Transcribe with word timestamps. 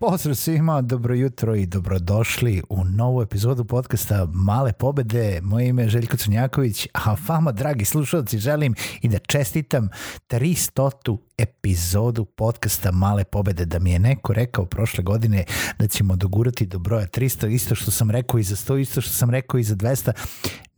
Pozdrav 0.00 0.34
svima, 0.34 0.80
dobro 0.80 1.14
jutro 1.14 1.54
i 1.54 1.66
dobrodošli 1.66 2.62
u 2.68 2.84
novu 2.84 3.22
epizodu 3.22 3.64
podcasta 3.64 4.26
Male 4.32 4.72
pobede. 4.72 5.40
Moje 5.42 5.68
ime 5.68 5.82
je 5.82 5.88
Željko 5.88 6.16
Crnjaković, 6.16 6.86
a 6.94 7.16
vama, 7.28 7.52
dragi 7.52 7.84
slušalci, 7.84 8.38
želim 8.38 8.74
i 9.02 9.08
da 9.08 9.18
čestitam 9.18 9.88
300 10.28 11.18
epizodu 11.38 12.24
podcasta 12.24 12.92
Male 12.92 13.24
pobede, 13.24 13.64
da 13.64 13.78
mi 13.78 13.90
je 13.90 13.98
neko 13.98 14.32
rekao 14.32 14.66
prošle 14.66 15.04
godine 15.04 15.44
da 15.78 15.86
ćemo 15.86 16.16
dogurati 16.16 16.66
do 16.66 16.78
broja 16.78 17.06
300, 17.06 17.48
isto 17.54 17.74
što 17.74 17.90
sam 17.90 18.10
rekao 18.10 18.40
i 18.40 18.42
za 18.42 18.56
100, 18.56 18.80
isto 18.80 19.00
što 19.00 19.12
sam 19.12 19.30
rekao 19.30 19.58
i 19.60 19.64
za 19.64 19.76
200, 19.76 20.12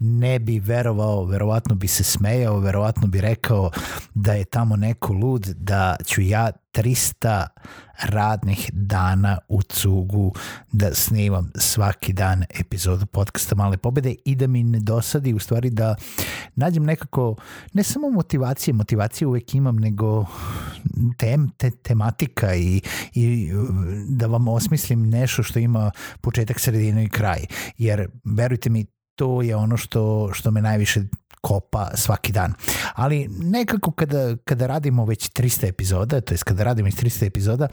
ne 0.01 0.39
bi 0.39 0.59
verovao, 0.59 1.25
verovatno 1.25 1.75
bi 1.75 1.89
se 1.89 2.05
smejao, 2.05 2.59
verovatno 2.59 3.07
bi 3.07 3.21
rekao 3.21 3.71
da 4.15 4.33
je 4.33 4.45
tamo 4.45 4.77
neko 4.77 5.13
lud, 5.13 5.47
da 5.47 5.97
ću 6.07 6.21
ja 6.21 6.51
300 6.75 7.47
radnih 8.03 8.71
dana 8.73 9.39
u 9.49 9.63
cugu 9.63 10.35
da 10.73 10.95
snimam 10.95 11.51
svaki 11.55 12.13
dan 12.13 12.45
epizodu 12.61 13.07
podcasta 13.07 13.55
Male 13.55 13.77
pobede 13.77 14.15
i 14.25 14.35
da 14.35 14.47
mi 14.47 14.63
ne 14.63 14.81
dosadi 14.81 15.35
u 15.35 15.39
stvari 15.39 15.71
da 15.71 15.95
nađem 16.55 16.85
nekako 16.85 17.37
ne 17.73 17.83
samo 17.83 18.11
motivacije, 18.11 18.75
motivacije 18.75 19.29
uvek 19.29 19.55
imam, 19.55 19.77
nego 19.77 20.27
tem, 21.19 21.51
te, 21.57 21.71
tematika 21.71 22.55
i, 22.55 22.83
i 23.15 23.51
da 24.09 24.27
vam 24.27 24.49
osmislim 24.49 25.11
nešto 25.11 25.43
što 25.43 25.59
ima 25.59 25.91
početak, 26.21 26.61
sredinu 26.61 27.03
i 27.03 27.09
kraj. 27.09 27.45
Jer 27.79 28.09
verujte 28.25 28.71
mi, 28.71 28.87
to 29.21 29.43
je 29.43 29.57
ono 29.57 29.77
što, 29.77 30.31
što 30.33 30.51
me 30.51 30.63
najviše 30.63 31.01
kopa 31.41 31.91
svaki 31.95 32.33
dan. 32.33 32.53
Ali 32.95 33.29
nekako 33.29 33.91
kada, 33.91 34.37
kada 34.45 34.67
radimo 34.67 35.05
već 35.05 35.31
300 35.31 35.69
epizoda, 35.69 36.21
to 36.21 36.35
jest 36.35 36.45
kada 36.45 36.65
radimo 36.65 36.87
već 36.87 36.95
300 36.95 37.27
epizoda, 37.27 37.69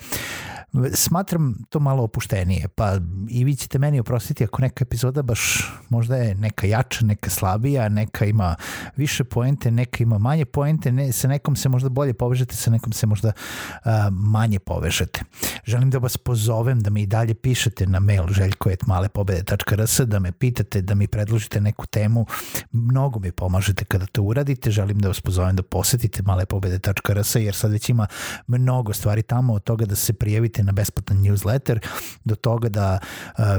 smatram 0.94 1.56
to 1.70 1.80
malo 1.80 2.04
opuštenije, 2.04 2.68
pa 2.68 2.98
i 3.30 3.44
vi 3.44 3.56
ćete 3.56 3.80
meni 3.80 4.00
oprostiti 4.00 4.44
ako 4.44 4.62
neka 4.62 4.84
epizoda 4.84 5.22
baš 5.22 5.72
možda 5.90 6.16
je 6.16 6.36
neka 6.36 6.68
jača, 6.68 7.06
neka 7.06 7.30
slabija, 7.30 7.90
neka 7.90 8.26
ima 8.26 8.56
više 8.96 9.24
poente, 9.24 9.72
neka 9.72 10.04
ima 10.04 10.18
manje 10.18 10.46
poente, 10.46 10.92
ne, 10.92 11.12
sa 11.12 11.28
nekom 11.28 11.56
se 11.56 11.70
možda 11.70 11.90
bolje 11.90 12.14
povežete, 12.14 12.56
sa 12.56 12.72
nekom 12.72 12.94
se 12.94 13.08
možda 13.08 13.28
uh, 13.28 13.92
manje 14.12 14.60
povežete. 14.60 15.22
Želim 15.66 15.90
da 15.90 15.98
vas 15.98 16.18
pozovem 16.18 16.80
da 16.80 16.90
mi 16.90 17.02
i 17.02 17.06
dalje 17.06 17.34
pišete 17.34 17.88
na 17.88 18.00
mail 18.00 18.28
željko.malepobede.rs 18.28 20.00
da 20.00 20.20
me 20.20 20.32
pitate, 20.32 20.82
da 20.82 20.96
mi 20.96 21.08
predložite 21.08 21.62
neku 21.62 21.88
temu, 21.88 22.26
mnogo 22.72 23.20
mi 23.20 23.32
pomažete 23.32 23.86
kada 23.86 24.06
to 24.06 24.22
uradite, 24.22 24.72
želim 24.72 25.00
da 25.00 25.08
vas 25.08 25.22
pozovem 25.22 25.56
da 25.56 25.64
posetite 25.64 26.24
malepobede.rs 26.24 27.36
jer 27.36 27.56
sad 27.56 27.72
već 27.72 27.90
ima 27.90 28.08
mnogo 28.48 28.94
stvari 28.94 29.22
tamo 29.22 29.54
od 29.54 29.64
toga 29.64 29.86
da 29.86 29.96
se 29.96 30.14
prijavite 30.14 30.64
na 30.68 30.72
besplatan 30.72 31.18
newsletter 31.24 31.80
do 32.26 32.36
toga 32.36 32.70
da 32.70 33.00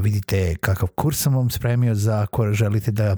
vidite 0.03 0.57
kakav 0.61 0.89
kurs 0.89 1.23
sam 1.23 1.35
vam 1.37 1.51
spremio 1.51 1.95
za 1.95 2.21
ako 2.23 2.53
želite 2.53 2.93
da 2.93 3.17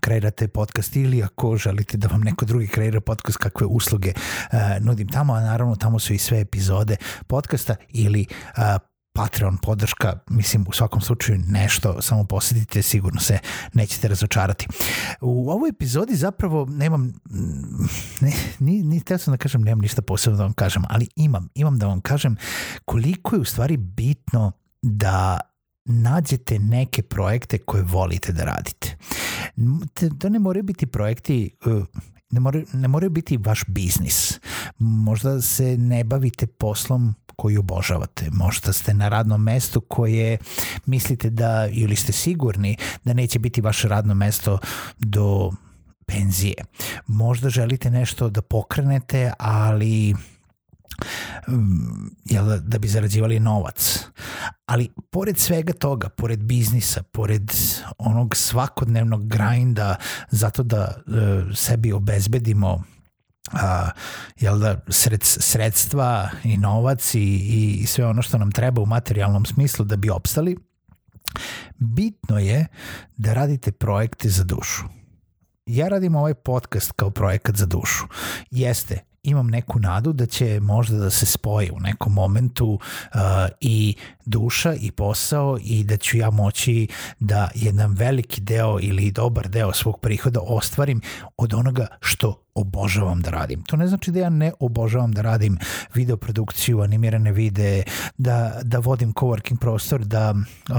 kreirate 0.00 0.48
podcast 0.48 0.96
ili 0.96 1.22
ako 1.22 1.56
želite 1.56 1.96
da 1.96 2.08
vam 2.08 2.20
neko 2.20 2.44
drugi 2.44 2.66
kreira 2.66 3.00
podcast 3.00 3.38
kakve 3.38 3.66
usluge 3.66 4.12
uh, 4.52 4.58
nudim 4.80 5.08
tamo, 5.08 5.34
a 5.34 5.40
naravno 5.40 5.76
tamo 5.76 5.98
su 5.98 6.12
i 6.12 6.18
sve 6.18 6.40
epizode 6.40 6.96
podcasta 7.26 7.76
ili 7.88 8.26
uh, 8.56 8.87
Patreon 9.18 9.56
podrška, 9.56 10.18
mislim 10.30 10.64
u 10.68 10.72
svakom 10.72 11.00
slučaju 11.00 11.38
nešto, 11.48 12.02
samo 12.02 12.24
posjetite, 12.24 12.82
sigurno 12.82 13.20
se 13.20 13.38
nećete 13.72 14.08
razočarati. 14.08 14.66
U 15.20 15.50
ovoj 15.50 15.68
epizodi 15.68 16.16
zapravo 16.16 16.66
nemam, 16.70 17.12
ne, 18.20 18.32
ni, 18.58 18.82
ni 18.82 19.00
teo 19.00 19.18
sam 19.18 19.32
da 19.34 19.38
kažem, 19.38 19.62
nemam 19.62 19.78
ništa 19.78 20.02
posebno 20.02 20.36
da 20.36 20.42
vam 20.42 20.52
kažem, 20.52 20.82
ali 20.88 21.08
imam, 21.16 21.48
imam 21.54 21.78
da 21.78 21.86
vam 21.86 22.00
kažem 22.00 22.36
koliko 22.84 23.36
je 23.36 23.40
u 23.40 23.44
stvari 23.44 23.76
bitno 23.76 24.52
da 24.82 25.40
nađete 25.84 26.58
neke 26.58 27.02
projekte 27.02 27.58
koje 27.58 27.82
volite 27.82 28.32
da 28.32 28.44
radite. 28.44 28.96
To 30.18 30.28
ne 30.28 30.38
moraju 30.38 30.62
biti 30.62 30.86
projekti 30.86 31.50
uh, 31.66 31.86
ne 32.30 32.40
moraju, 32.40 32.66
ne 32.72 32.88
moraju 32.88 33.10
biti 33.10 33.36
vaš 33.36 33.64
biznis. 33.68 34.40
Možda 34.78 35.40
se 35.40 35.76
ne 35.78 36.04
bavite 36.04 36.46
poslom 36.46 37.14
koji 37.40 37.56
obožavate. 37.56 38.28
Možda 38.32 38.72
ste 38.72 38.94
na 38.94 39.08
radnom 39.08 39.42
mestu 39.42 39.80
koje 39.80 40.38
mislite 40.86 41.30
da, 41.30 41.68
ili 41.72 41.96
ste 41.96 42.12
sigurni 42.12 42.76
da 43.04 43.12
neće 43.12 43.38
biti 43.38 43.60
vaše 43.60 43.88
radno 43.88 44.14
mesto 44.14 44.58
do 44.98 45.50
penzije. 46.06 46.64
Možda 47.06 47.50
želite 47.50 47.90
nešto 47.90 48.30
da 48.30 48.42
pokrenete, 48.42 49.32
ali 49.38 50.14
jel, 52.24 52.58
da 52.60 52.78
bi 52.78 52.88
zarađivali 52.88 53.40
novac. 53.40 54.06
Ali 54.66 54.88
pored 55.10 55.38
svega 55.38 55.72
toga, 55.72 56.08
pored 56.08 56.42
biznisa, 56.42 57.02
pored 57.02 57.52
onog 57.98 58.36
svakodnevnog 58.36 59.28
grinda 59.28 59.96
zato 60.30 60.62
da 60.62 60.94
e, 61.06 61.54
sebi 61.54 61.92
obezbedimo 61.92 62.84
a, 63.52 63.90
jel 64.40 64.58
da, 64.58 64.80
sred, 64.88 65.20
sredstva 65.22 66.30
i 66.44 66.56
novac 66.56 67.14
i, 67.14 67.78
i 67.80 67.86
sve 67.86 68.06
ono 68.06 68.22
što 68.22 68.38
nam 68.38 68.52
treba 68.52 68.82
u 68.82 68.86
materijalnom 68.86 69.46
smislu 69.46 69.84
da 69.84 69.96
bi 69.96 70.10
opstali, 70.10 70.56
bitno 71.78 72.38
je 72.38 72.66
da 73.16 73.34
radite 73.34 73.72
projekte 73.72 74.28
za 74.28 74.44
dušu. 74.44 74.84
Ja 75.66 75.88
radim 75.88 76.14
ovaj 76.14 76.34
podcast 76.34 76.92
kao 76.92 77.10
projekat 77.10 77.56
za 77.56 77.66
dušu. 77.66 78.04
Jeste, 78.50 78.98
imam 79.22 79.46
neku 79.46 79.78
nadu 79.78 80.12
da 80.12 80.26
će 80.26 80.60
možda 80.60 80.98
da 80.98 81.10
se 81.10 81.26
spoje 81.26 81.72
u 81.72 81.80
nekom 81.80 82.12
momentu 82.12 82.66
uh, 82.68 83.20
i 83.60 83.96
duša 84.28 84.74
i 84.74 84.90
posao 84.90 85.58
i 85.64 85.84
da 85.84 85.96
ću 85.96 86.16
ja 86.16 86.30
moći 86.30 86.88
da 87.20 87.48
jedan 87.54 87.92
veliki 87.92 88.40
deo 88.40 88.78
ili 88.80 89.10
dobar 89.10 89.48
deo 89.48 89.72
svog 89.72 90.00
prihoda 90.00 90.40
ostvarim 90.42 91.00
od 91.36 91.54
onoga 91.54 91.86
što 92.00 92.42
obožavam 92.54 93.20
da 93.20 93.30
radim. 93.30 93.62
To 93.62 93.76
ne 93.76 93.86
znači 93.86 94.10
da 94.10 94.20
ja 94.20 94.30
ne 94.30 94.52
obožavam 94.60 95.12
da 95.12 95.22
radim 95.22 95.58
videoprodukciju, 95.94 96.80
animirane 96.80 97.32
videe, 97.32 97.82
da, 98.18 98.60
da 98.62 98.78
vodim 98.78 99.14
coworking 99.14 99.58
prostor, 99.58 100.04
da 100.04 100.34
uh, 100.34 100.76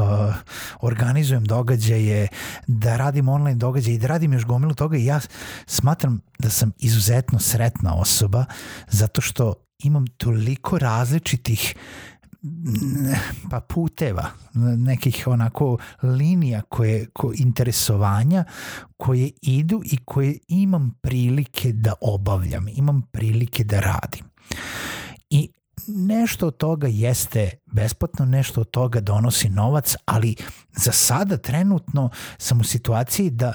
organizujem 0.81 1.43
događaje, 1.43 2.27
da 2.67 2.97
radim 2.97 3.29
online 3.29 3.55
događaje 3.55 3.95
i 3.95 3.99
da 3.99 4.07
radim 4.07 4.33
još 4.33 4.45
gomilu 4.45 4.73
toga 4.73 4.97
i 4.97 5.05
ja 5.05 5.19
smatram 5.65 6.21
da 6.39 6.49
sam 6.49 6.71
izuzetno 6.77 7.39
sretna 7.39 7.95
osoba 7.95 8.45
zato 8.87 9.21
što 9.21 9.53
imam 9.83 10.07
toliko 10.07 10.77
različitih 10.77 11.75
pa 13.49 13.59
puteva, 13.59 14.29
nekih 14.77 15.23
onako 15.27 15.77
linija 16.03 16.61
koje, 16.61 17.05
ko, 17.13 17.31
interesovanja 17.35 18.43
koje 18.97 19.31
idu 19.41 19.81
i 19.85 19.97
koje 20.05 20.37
imam 20.47 20.99
prilike 21.01 21.73
da 21.73 21.93
obavljam, 22.01 22.67
imam 22.67 23.01
prilike 23.11 23.63
da 23.63 23.79
radim. 23.79 24.25
I 25.29 25.49
nešto 25.87 26.47
od 26.47 26.57
toga 26.57 26.87
jeste 26.87 27.51
besplatno, 27.65 28.25
nešto 28.25 28.61
od 28.61 28.71
toga 28.71 28.99
donosi 28.99 29.49
novac, 29.49 29.95
ali 30.05 30.35
za 30.75 30.91
sada 30.91 31.37
trenutno 31.37 32.09
sam 32.37 32.59
u 32.59 32.63
situaciji 32.63 33.29
da 33.29 33.53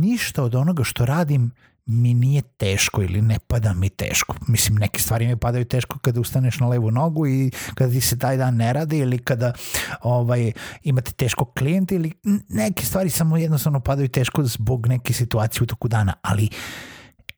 ništa 0.00 0.42
od 0.42 0.54
onoga 0.54 0.84
što 0.84 1.06
radim 1.06 1.50
mi 1.86 2.14
nije 2.14 2.42
teško 2.42 3.02
ili 3.02 3.22
ne 3.22 3.38
pada 3.38 3.74
mi 3.74 3.88
teško. 3.88 4.36
Mislim, 4.48 4.78
neke 4.78 5.00
stvari 5.00 5.26
mi 5.26 5.36
padaju 5.36 5.64
teško 5.64 5.98
kada 5.98 6.20
ustaneš 6.20 6.60
na 6.60 6.68
levu 6.68 6.90
nogu 6.90 7.26
i 7.26 7.50
kada 7.74 7.92
ti 7.92 8.00
se 8.00 8.18
taj 8.18 8.36
dan 8.36 8.56
ne 8.56 8.72
radi 8.72 8.98
ili 8.98 9.18
kada 9.18 9.52
ovaj, 10.00 10.52
imate 10.82 11.12
teško 11.12 11.44
klijenta 11.44 11.94
ili 11.94 12.12
neke 12.48 12.84
stvari 12.84 13.10
samo 13.10 13.36
jednostavno 13.36 13.80
padaju 13.80 14.08
teško 14.08 14.44
zbog 14.44 14.86
neke 14.86 15.12
situacije 15.12 15.62
u 15.62 15.66
toku 15.66 15.88
dana, 15.88 16.14
ali 16.22 16.48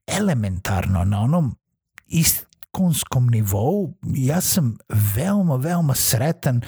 elementarno 0.07 1.05
na 1.05 1.21
onom 1.21 1.57
iskonskom 2.07 3.27
nivou 3.27 3.95
ja 4.03 4.41
sam 4.41 4.79
veoma, 5.17 5.57
veoma 5.57 5.95
sretan 5.95 6.61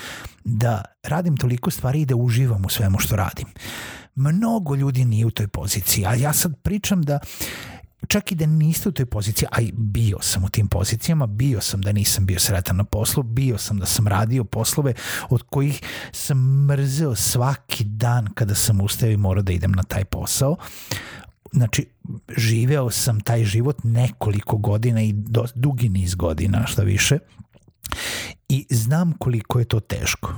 da 0.45 0.85
radim 1.03 1.37
toliko 1.37 1.71
stvari 1.71 2.01
i 2.01 2.07
da 2.07 2.17
uživam 2.17 2.65
u 2.65 2.69
svemu 2.69 2.99
što 2.99 3.17
radim. 3.17 3.47
Mnogo 4.21 4.75
ljudi 4.75 5.05
nije 5.05 5.27
u 5.27 5.31
toj 5.31 5.49
poziciji, 5.49 6.07
a 6.07 6.15
ja 6.15 6.33
sad 6.33 6.57
pričam 6.63 7.03
da 7.03 7.19
čak 8.09 8.33
i 8.33 8.35
da 8.35 8.47
niste 8.47 8.89
u 8.89 8.93
toj 8.93 9.07
poziciji, 9.07 9.49
a 9.53 9.59
bio 9.73 10.19
sam 10.21 10.45
u 10.45 10.49
tim 10.49 10.69
pozicijama, 10.69 11.27
bio 11.27 11.61
sam 11.61 11.81
da 11.81 11.93
nisam 11.93 12.27
bio 12.27 12.39
sretan 12.39 12.77
na 12.77 12.85
poslu, 12.85 13.23
bio 13.23 13.59
sam 13.59 13.79
da 13.79 13.87
sam 13.87 14.07
radio 14.07 14.45
poslove 14.45 14.95
od 15.31 15.43
kojih 15.43 15.81
sam 16.13 16.67
mrzeo 16.67 17.15
svaki 17.15 17.85
dan 17.85 18.29
kada 18.35 18.55
sam 18.55 18.81
ustao 18.81 19.09
i 19.09 19.17
morao 19.17 19.43
da 19.43 19.53
idem 19.53 19.73
na 19.73 19.83
taj 19.83 20.05
posao. 20.05 20.57
Znači, 21.53 21.87
živeo 22.37 22.91
sam 22.91 23.21
taj 23.21 23.45
život 23.45 23.85
nekoliko 23.85 24.57
godina 24.57 25.03
i 25.03 25.13
do, 25.13 25.45
dugi 25.55 25.89
niz 25.89 26.15
godina, 26.15 26.67
šta 26.67 26.83
više. 26.83 27.19
I 28.49 28.67
znam 28.71 29.13
koliko 29.13 29.59
je 29.59 29.65
to 29.65 29.81
teško 29.81 30.35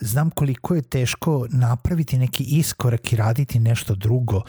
znam 0.00 0.30
koliko 0.30 0.74
je 0.74 0.82
teško 0.82 1.46
napraviti 1.50 2.18
neki 2.18 2.44
iskorak 2.44 3.12
i 3.12 3.16
raditi 3.16 3.58
nešto 3.58 3.94
drugo 3.94 4.42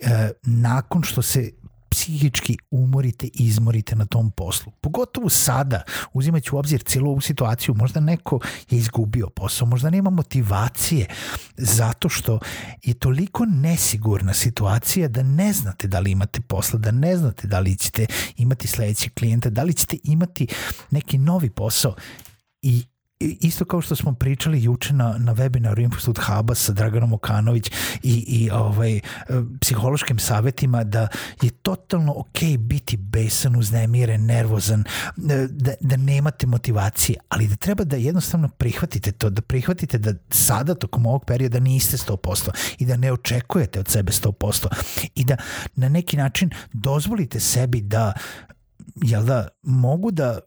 e, 0.00 0.30
nakon 0.42 1.02
što 1.02 1.22
se 1.22 1.50
psihički 1.94 2.56
umorite 2.70 3.26
i 3.26 3.30
izmorite 3.34 3.96
na 3.96 4.06
tom 4.06 4.30
poslu. 4.30 4.72
Pogotovo 4.80 5.28
sada, 5.28 5.82
uzimajući 6.12 6.54
u 6.54 6.58
obzir 6.58 6.82
cijelu 6.82 7.10
ovu 7.10 7.20
situaciju, 7.20 7.74
možda 7.74 8.00
neko 8.00 8.40
je 8.70 8.78
izgubio 8.78 9.30
posao, 9.30 9.68
možda 9.68 9.90
nema 9.90 10.10
motivacije 10.10 11.06
zato 11.56 12.08
što 12.08 12.38
je 12.82 12.94
toliko 12.94 13.44
nesigurna 13.44 14.34
situacija 14.34 15.08
da 15.08 15.22
ne 15.22 15.52
znate 15.52 15.88
da 15.88 15.98
li 15.98 16.10
imate 16.10 16.40
posla, 16.40 16.78
da 16.78 16.90
ne 16.90 17.16
znate 17.16 17.46
da 17.46 17.58
li 17.60 17.76
ćete 17.76 18.06
imati 18.36 18.68
sledeći 18.68 19.10
klijenta, 19.10 19.50
da 19.50 19.62
li 19.62 19.74
ćete 19.74 19.98
imati 20.04 20.46
neki 20.90 21.18
novi 21.18 21.50
posao 21.50 21.94
i 22.62 22.84
isto 23.40 23.64
kao 23.64 23.80
što 23.80 23.96
smo 23.96 24.14
pričali 24.14 24.62
juče 24.62 24.92
na, 24.92 25.14
na 25.18 25.34
webinaru 25.34 25.82
Infostud 25.82 26.18
Huba 26.18 26.54
sa 26.54 26.72
Draganom 26.72 27.12
Okanović 27.12 27.70
i, 28.02 28.24
i 28.28 28.50
ovaj, 28.50 29.00
psihološkim 29.60 30.18
savetima 30.18 30.84
da 30.84 31.08
je 31.42 31.50
totalno 31.50 32.14
ok 32.16 32.58
biti 32.58 32.96
besan, 32.96 33.56
uznemiren, 33.56 34.26
nervozan, 34.26 34.84
da, 35.16 35.74
da 35.80 35.96
nemate 35.96 36.46
motivacije, 36.46 37.18
ali 37.28 37.48
da 37.48 37.56
treba 37.56 37.84
da 37.84 37.96
jednostavno 37.96 38.48
prihvatite 38.48 39.12
to, 39.12 39.30
da 39.30 39.42
prihvatite 39.42 39.98
da 39.98 40.14
sada 40.30 40.74
tokom 40.74 41.06
ovog 41.06 41.24
perioda 41.24 41.60
niste 41.60 41.96
100% 41.96 42.50
i 42.78 42.86
da 42.86 42.96
ne 42.96 43.12
očekujete 43.12 43.80
od 43.80 43.88
sebe 43.88 44.12
100% 44.12 44.66
i 45.14 45.24
da 45.24 45.36
na 45.74 45.88
neki 45.88 46.16
način 46.16 46.50
dozvolite 46.72 47.40
sebi 47.40 47.80
da 47.80 48.12
jel 48.94 49.24
da, 49.24 49.48
mogu 49.62 50.10
da 50.10 50.38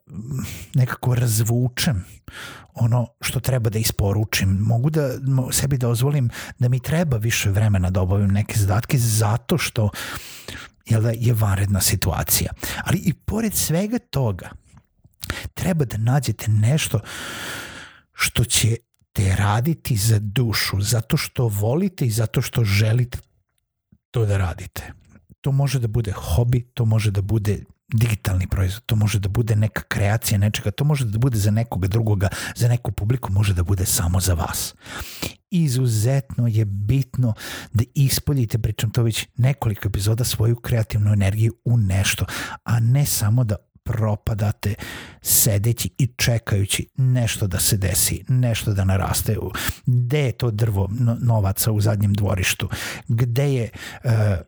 nekako 0.74 1.16
razvučem 1.16 2.06
ono 2.74 3.08
što 3.22 3.40
treba 3.40 3.70
da 3.70 3.80
isporučim. 3.80 4.50
Mogu 4.50 4.90
da 4.90 5.10
sebi 5.52 5.78
dozvolim 5.78 6.30
da 6.60 6.70
mi 6.70 6.80
treba 6.80 7.18
više 7.18 7.50
vremena 7.50 7.90
da 7.90 8.02
obavim 8.02 8.32
neke 8.32 8.60
zadatke 8.60 8.98
zato 8.98 9.58
što 9.58 9.90
jel 10.86 11.02
da, 11.02 11.10
je 11.10 11.34
vanredna 11.34 11.82
situacija. 11.82 12.54
Ali 12.84 12.98
i 12.98 13.14
pored 13.14 13.54
svega 13.54 14.00
toga 14.00 14.50
treba 15.54 15.86
da 15.86 15.98
nađete 15.98 16.52
nešto 16.52 17.00
što 18.14 18.44
će 18.44 18.78
te 19.14 19.36
raditi 19.36 19.96
za 19.96 20.20
dušu, 20.20 20.82
zato 20.82 21.18
što 21.18 21.48
volite 21.48 22.06
i 22.06 22.12
zato 22.12 22.42
što 22.42 22.64
želite 22.64 23.18
to 24.12 24.26
da 24.26 24.38
radite. 24.38 24.94
To 25.42 25.52
može 25.52 25.80
da 25.80 25.88
bude 25.88 26.12
hobi, 26.12 26.62
to 26.74 26.86
može 26.86 27.12
da 27.12 27.22
bude 27.22 27.64
digitalni 27.94 28.48
proizvod, 28.48 28.86
to 28.86 28.96
može 28.96 29.20
da 29.20 29.30
bude 29.30 29.56
neka 29.56 29.82
kreacija 29.82 30.38
nečega, 30.38 30.72
to 30.72 30.84
može 30.84 31.06
da 31.06 31.20
bude 31.20 31.38
za 31.38 31.52
nekoga 31.52 31.88
drugoga, 31.88 32.30
za 32.56 32.68
neku 32.68 32.92
publiku, 32.92 33.32
može 33.32 33.54
da 33.54 33.64
bude 33.64 33.86
samo 33.86 34.20
za 34.20 34.34
vas. 34.34 34.76
Izuzetno 35.52 36.48
je 36.48 36.66
bitno 36.66 37.34
da 37.74 37.84
ispoljite, 37.96 38.58
pričam 38.58 38.92
to 38.92 39.04
već 39.04 39.28
nekoliko 39.38 39.88
epizoda, 39.88 40.24
svoju 40.24 40.56
kreativnu 40.56 41.14
energiju 41.14 41.54
u 41.66 41.78
nešto, 41.78 42.26
a 42.64 42.80
ne 42.80 43.06
samo 43.06 43.44
da 43.44 43.56
propadate 43.88 44.76
sedeći 45.22 45.90
i 45.98 46.08
čekajući 46.08 46.88
nešto 46.98 47.48
da 47.48 47.60
se 47.60 47.78
desi, 47.78 48.24
nešto 48.28 48.74
da 48.74 48.84
naraste. 48.84 49.38
Gde 49.86 50.20
je 50.20 50.32
to 50.32 50.52
drvo 50.52 50.90
novaca 51.22 51.72
u 51.72 51.82
zadnjem 51.82 52.14
dvorištu? 52.14 52.70
Gde 53.08 53.54
je, 53.54 53.70
e, 54.04 54.42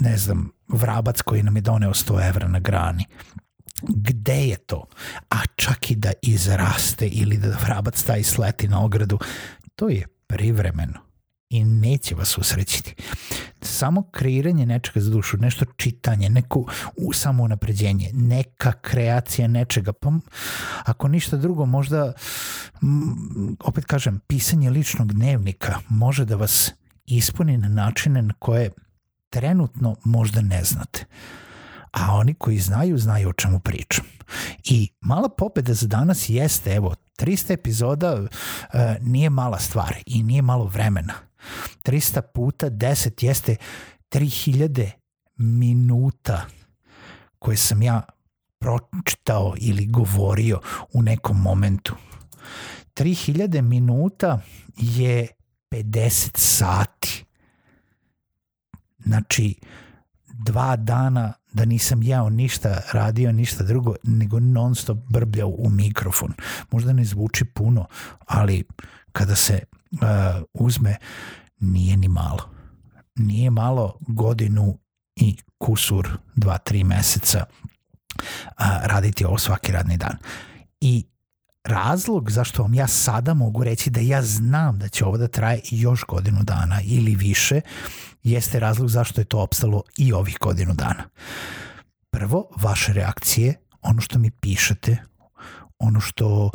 ne 0.00 0.16
znam, 0.16 0.50
vrabac 0.68 1.20
koji 1.22 1.42
nam 1.42 1.56
je 1.56 1.62
doneo 1.62 1.90
100 1.90 2.28
evra 2.28 2.48
na 2.48 2.58
grani? 2.58 3.06
gde 3.82 4.46
je 4.46 4.56
to? 4.56 4.86
A 5.30 5.36
čak 5.56 5.90
i 5.90 5.94
da 5.96 6.12
izraste 6.22 7.06
ili 7.06 7.36
da 7.36 7.56
vrabac 7.66 8.02
taj 8.02 8.22
sleti 8.22 8.68
na 8.68 8.84
ogradu, 8.84 9.18
to 9.76 9.88
je 9.88 10.06
privremeno 10.26 11.03
i 11.54 11.64
neće 11.64 12.14
vas 12.14 12.38
usrećiti. 12.38 12.94
Samo 13.60 14.02
kreiranje 14.02 14.66
nečega 14.66 15.00
za 15.00 15.10
dušu, 15.10 15.36
nešto 15.36 15.64
čitanje, 15.76 16.28
neko 16.28 16.64
samo 17.14 17.48
napređenje, 17.48 18.10
neka 18.12 18.72
kreacija 18.72 19.48
nečega, 19.48 19.92
pa 19.92 20.12
ako 20.84 21.08
ništa 21.08 21.36
drugo, 21.36 21.66
možda, 21.66 22.12
opet 23.60 23.84
kažem, 23.84 24.20
pisanje 24.26 24.70
ličnog 24.70 25.12
dnevnika 25.12 25.78
može 25.88 26.24
da 26.24 26.36
vas 26.36 26.72
ispuni 27.06 27.56
na 27.56 27.68
načine 27.68 28.22
na 28.22 28.34
koje 28.38 28.70
trenutno 29.30 29.96
možda 30.04 30.40
ne 30.40 30.64
znate. 30.64 31.04
A 31.92 32.14
oni 32.14 32.34
koji 32.34 32.58
znaju, 32.58 32.98
znaju 32.98 33.28
o 33.28 33.32
čemu 33.32 33.60
pričam. 33.60 34.04
I 34.64 34.88
mala 35.00 35.28
pobeda 35.28 35.74
za 35.74 35.86
danas 35.86 36.28
jeste, 36.28 36.74
evo, 36.74 36.94
300 37.18 37.52
epizoda 37.52 38.14
uh, 38.14 38.28
nije 39.00 39.30
mala 39.30 39.58
stvar 39.58 39.94
i 40.06 40.22
nije 40.22 40.42
malo 40.42 40.64
vremena. 40.64 41.14
300 41.82 42.20
puta 42.34 42.70
10 42.70 43.24
jeste 43.24 43.56
3000 44.10 44.90
minuta 45.36 46.46
koje 47.38 47.56
sam 47.56 47.82
ja 47.82 48.02
pročitao 48.58 49.54
ili 49.56 49.86
govorio 49.86 50.60
u 50.92 51.02
nekom 51.02 51.42
momentu. 51.42 51.94
3000 52.94 53.60
minuta 53.60 54.40
je 54.76 55.28
50 55.70 56.30
sati. 56.38 57.24
Znači, 58.98 59.54
dva 60.26 60.76
dana 60.76 61.32
da 61.52 61.64
nisam 61.64 62.02
jeo 62.02 62.30
ništa, 62.30 62.82
radio 62.92 63.32
ništa 63.32 63.64
drugo, 63.64 63.94
nego 64.02 64.40
non 64.40 64.74
stop 64.74 64.98
brbljao 65.08 65.48
u 65.48 65.70
mikrofon. 65.70 66.32
Možda 66.70 66.92
ne 66.92 67.04
zvuči 67.04 67.44
puno, 67.44 67.86
ali 68.26 68.64
kada 69.12 69.36
se 69.36 69.60
uzme, 70.54 70.96
nije 71.60 71.96
ni 71.96 72.08
malo. 72.08 72.50
Nije 73.14 73.50
malo 73.50 73.98
godinu 74.00 74.78
i 75.16 75.36
kusur 75.58 76.08
dva, 76.36 76.58
tri 76.58 76.84
meseca 76.84 77.44
a, 78.56 78.86
raditi 78.86 79.24
ovo 79.24 79.38
svaki 79.38 79.72
radni 79.72 79.96
dan. 79.96 80.16
I 80.80 81.04
razlog 81.64 82.30
zašto 82.30 82.62
vam 82.62 82.74
ja 82.74 82.86
sada 82.86 83.34
mogu 83.34 83.64
reći 83.64 83.90
da 83.90 84.00
ja 84.00 84.22
znam 84.22 84.78
da 84.78 84.88
će 84.88 85.04
ovo 85.04 85.16
da 85.16 85.28
traje 85.28 85.60
još 85.70 86.04
godinu 86.08 86.42
dana 86.42 86.80
ili 86.84 87.14
više, 87.14 87.60
jeste 88.22 88.60
razlog 88.60 88.88
zašto 88.88 89.20
je 89.20 89.24
to 89.24 89.40
opstalo 89.40 89.82
i 89.96 90.12
ovih 90.12 90.36
godinu 90.40 90.74
dana. 90.74 91.04
Prvo, 92.10 92.48
vaše 92.56 92.92
reakcije, 92.92 93.54
ono 93.82 94.00
što 94.00 94.18
mi 94.18 94.30
pišete, 94.30 94.96
ono 95.78 96.00
što 96.00 96.50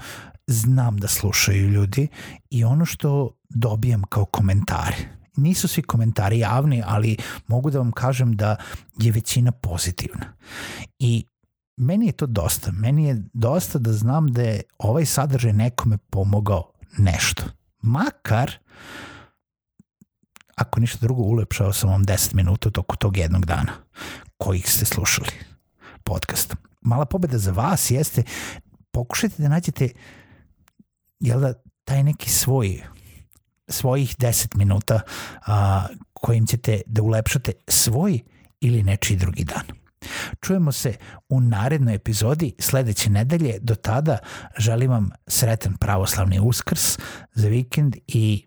znam 0.48 0.98
da 0.98 1.08
slušaju 1.08 1.70
ljudi 1.70 2.08
i 2.50 2.64
ono 2.64 2.86
što 2.86 3.32
dobijam 3.50 4.04
kao 4.04 4.26
komentare. 4.26 4.96
Nisu 5.36 5.68
svi 5.68 5.82
komentari 5.82 6.40
javni, 6.40 6.84
ali 6.86 7.18
mogu 7.48 7.72
da 7.72 7.78
vam 7.78 7.92
kažem 7.92 8.36
da 8.36 8.56
je 8.98 9.12
većina 9.12 9.52
pozitivna. 9.52 10.26
I 11.00 11.26
meni 11.78 12.06
je 12.06 12.12
to 12.12 12.26
dosta. 12.26 12.72
Meni 12.72 13.06
je 13.06 13.24
dosta 13.34 13.80
da 13.80 13.94
znam 13.94 14.28
da 14.28 14.42
je 14.42 14.62
ovaj 14.78 15.06
sadržaj 15.06 15.54
nekome 15.54 15.98
pomogao 15.98 16.72
nešto. 16.98 17.44
Makar, 17.82 18.52
ako 20.56 20.80
ništa 20.80 20.98
drugo, 21.02 21.22
ulepšao 21.22 21.74
sam 21.74 21.90
vam 21.90 22.06
10 22.06 22.36
minuta 22.36 22.70
toko 22.70 22.96
tog 22.96 23.18
jednog 23.18 23.46
dana 23.46 23.72
kojih 24.38 24.72
ste 24.72 24.86
slušali 24.86 25.32
podcast. 26.04 26.56
Mala 26.82 27.06
pobeda 27.06 27.38
za 27.38 27.52
vas 27.52 27.92
jeste 27.92 28.24
pokušajte 28.91 29.41
da 29.41 29.50
nađete 29.50 29.89
jel 31.19 31.39
da, 31.39 31.53
taj 31.84 32.03
neki 32.03 32.29
svoj 32.29 32.84
svojih 33.67 34.17
10 34.17 34.55
minuta 34.55 35.01
a, 35.46 35.88
kojim 36.13 36.48
ćete 36.48 36.81
da 36.86 37.01
ulepšate 37.01 37.51
svoj 37.67 38.19
ili 38.62 38.84
nečiji 38.84 39.17
drugi 39.17 39.43
dan. 39.43 39.79
Čujemo 40.41 40.72
se 40.72 40.93
u 41.29 41.41
narednoj 41.41 41.96
epizodi 41.96 42.53
sledeće 42.60 43.10
nedelje. 43.10 43.58
Do 43.62 43.75
tada 43.75 44.17
želim 44.58 44.91
vam 44.91 45.10
sretan 45.27 45.77
pravoslavni 45.77 46.39
uskrs 46.39 46.98
za 47.34 47.48
vikend 47.48 47.96
i 48.08 48.46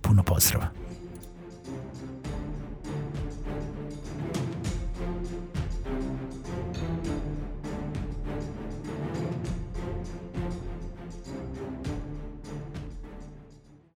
puno 0.00 0.22
pozdrava. 0.22 0.87